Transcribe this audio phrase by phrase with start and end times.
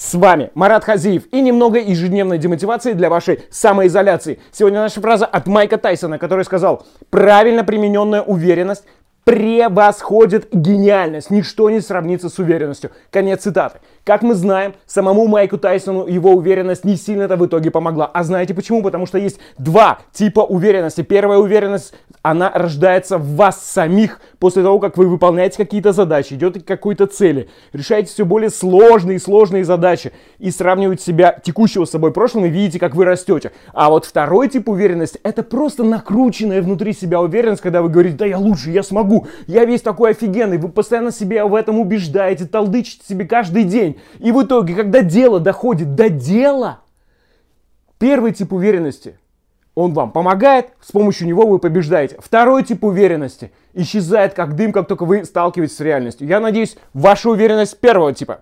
[0.00, 4.40] С вами Марат Хазиев и немного ежедневной демотивации для вашей самоизоляции.
[4.50, 8.84] Сегодня наша фраза от Майка Тайсона, который сказал «Правильно примененная уверенность
[9.24, 11.30] превосходит гениальность.
[11.30, 12.90] Ничто не сравнится с уверенностью.
[13.10, 13.78] Конец цитаты.
[14.04, 18.06] Как мы знаем, самому Майку Тайсону его уверенность не сильно-то в итоге помогла.
[18.06, 18.82] А знаете почему?
[18.82, 21.02] Потому что есть два типа уверенности.
[21.02, 26.60] Первая уверенность, она рождается в вас самих после того, как вы выполняете какие-то задачи, идете
[26.60, 31.90] к какой-то цели, решаете все более сложные и сложные задачи и сравниваете себя текущего с
[31.90, 33.52] собой прошлым и видите, как вы растете.
[33.74, 38.24] А вот второй тип уверенности, это просто накрученная внутри себя уверенность, когда вы говорите, да
[38.24, 39.09] я лучше, я смогу,
[39.46, 44.00] я весь такой офигенный, вы постоянно себя в этом убеждаете, толдычите себе каждый день.
[44.18, 46.80] И в итоге, когда дело доходит до дела,
[47.98, 49.16] первый тип уверенности,
[49.74, 52.16] он вам помогает, с помощью него вы побеждаете.
[52.20, 56.26] Второй тип уверенности исчезает как дым, как только вы сталкиваетесь с реальностью.
[56.26, 58.40] Я надеюсь, ваша уверенность первого типа